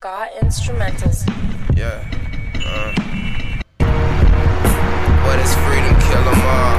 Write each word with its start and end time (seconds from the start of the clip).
Got 0.00 0.32
instrumentals. 0.40 1.28
Yeah. 1.76 2.00
Uh. 2.64 2.90
What 5.26 5.38
is 5.40 5.54
freedom? 5.56 5.94
Kill 6.08 6.24
'em 6.24 6.40
all. 6.56 6.78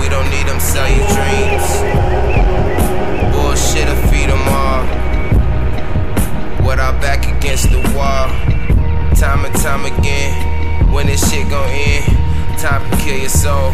We 0.00 0.08
don't 0.08 0.28
need 0.30 0.48
them 0.48 0.58
sell 0.58 0.88
you 0.88 0.98
dreams. 1.14 1.68
Bullshit 3.32 3.86
or 3.86 3.94
feed 4.08 4.30
'em 4.30 4.48
all. 4.48 4.82
What 6.66 6.80
our 6.80 6.94
back 6.94 7.24
against 7.28 7.70
the 7.70 7.82
wall. 7.94 8.26
Time 9.14 9.44
and 9.44 9.54
time 9.62 9.84
again. 9.84 10.90
When 10.92 11.06
this 11.06 11.30
shit 11.30 11.48
gon' 11.48 11.70
end. 11.70 12.04
Time 12.58 12.82
to 12.90 12.96
kill 12.96 13.16
your 13.16 13.28
soul. 13.28 13.70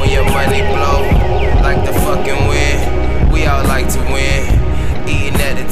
When 0.00 0.08
your 0.08 0.24
money 0.24 0.62
blow. 0.62 1.33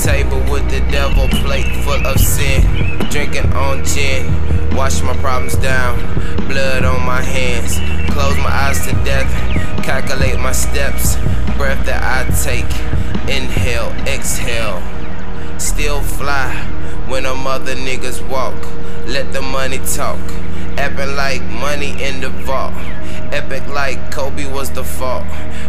Table 0.03 0.43
with 0.50 0.69
the 0.69 0.80
devil, 0.91 1.29
plate 1.29 1.71
full 1.85 2.05
of 2.07 2.18
sin. 2.18 2.62
Drinking 3.11 3.53
on 3.53 3.85
gin, 3.85 4.26
wash 4.75 5.00
my 5.03 5.17
problems 5.18 5.54
down. 5.57 5.96
Blood 6.49 6.85
on 6.85 7.07
my 7.07 7.22
hands, 7.22 7.79
close 8.12 8.36
my 8.39 8.50
eyes 8.50 8.85
to 8.86 8.93
death. 9.04 9.31
Calculate 9.85 10.40
my 10.40 10.50
steps, 10.53 11.14
breath 11.57 11.86
that 11.86 12.03
I 12.03 12.29
take. 12.43 12.71
Inhale, 13.29 13.93
exhale. 14.09 14.82
Still 15.61 16.00
fly 16.00 16.53
when 17.07 17.23
them 17.23 17.46
other 17.46 17.76
niggas 17.76 18.26
walk. 18.29 18.61
Let 19.07 19.32
the 19.32 19.43
money 19.43 19.79
talk. 19.79 20.18
Epic 20.79 21.17
like 21.17 21.43
money 21.43 21.93
in 22.03 22.21
the 22.21 22.31
vault. 22.31 22.75
Epic 23.32 23.67
like 23.68 24.13
Kobe 24.13 24.45
was 24.45 24.71
the 24.71 24.85
fault. 24.85 25.25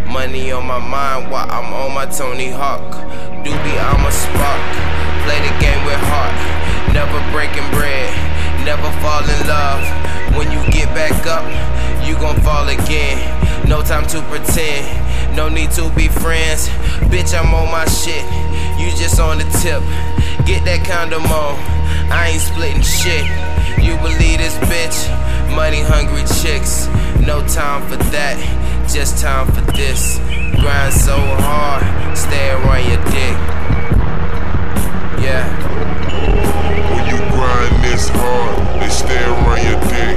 Money 0.05 0.51
on 0.51 0.67
my 0.67 0.79
mind 0.79 1.31
while 1.31 1.49
I'm 1.49 1.71
on 1.73 1.93
my 1.95 2.05
Tony 2.05 2.51
Hawk. 2.51 2.91
Doobie, 3.39 3.79
I'm 3.79 4.03
a 4.03 4.11
spark. 4.11 4.63
Play 5.23 5.39
the 5.39 5.53
game 5.63 5.79
with 5.87 5.95
heart. 6.11 6.35
Never 6.91 7.15
breaking 7.31 7.63
bread. 7.71 8.11
Never 8.67 8.91
fall 8.99 9.23
in 9.23 9.47
love. 9.47 9.79
When 10.35 10.51
you 10.51 10.59
get 10.75 10.91
back 10.91 11.15
up, 11.25 11.47
you 12.05 12.15
gon' 12.15 12.35
fall 12.41 12.67
again. 12.67 13.15
No 13.65 13.81
time 13.81 14.05
to 14.07 14.21
pretend. 14.23 14.83
No 15.37 15.47
need 15.47 15.71
to 15.71 15.89
be 15.95 16.09
friends. 16.09 16.67
Bitch, 17.07 17.31
I'm 17.31 17.53
on 17.53 17.71
my 17.71 17.85
shit. 17.85 18.27
You 18.75 18.91
just 18.99 19.21
on 19.21 19.37
the 19.37 19.47
tip. 19.63 19.79
Get 20.45 20.65
that 20.65 20.83
condom 20.83 21.23
on. 21.31 21.55
I 22.11 22.35
ain't 22.35 22.41
splitting 22.41 22.83
shit. 22.83 23.23
You 23.79 23.95
believe 24.03 24.43
this 24.43 24.55
bitch? 24.67 25.07
Money 25.55 25.79
hungry 25.79 26.23
chicks. 26.43 26.82
No 27.33 27.41
time 27.47 27.81
for 27.89 27.95
that, 27.95 28.37
just 28.87 29.17
time 29.17 29.47
for 29.47 29.61
this. 29.71 30.19
Grind 30.61 30.93
so 30.93 31.17
hard, 31.17 31.81
stay 32.15 32.51
around 32.51 32.85
your 32.85 33.01
dick. 33.09 33.35
Yeah. 35.17 35.49
When 36.93 37.05
you 37.09 37.17
grind 37.33 37.83
this 37.83 38.07
hard, 38.13 38.55
they 38.79 38.89
stay 38.89 39.23
around 39.33 39.65
your 39.65 39.81
dick. 39.89 40.15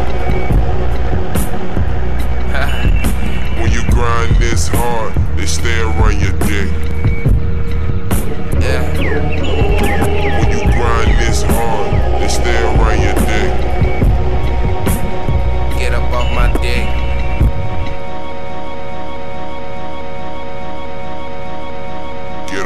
when 3.62 3.73
you 3.73 3.83
grind 3.91 4.36
this 4.36 4.69
hard, 4.69 5.14
they 5.39 5.47
stay 5.47 5.80
around 5.80 6.20
your 6.20 6.36
dick. 6.41 6.95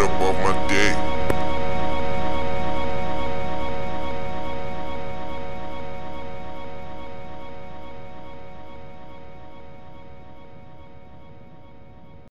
above 0.00 0.36
my 0.40 0.68
day. 0.68 1.09